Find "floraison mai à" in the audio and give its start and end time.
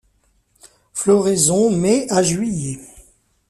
0.93-2.23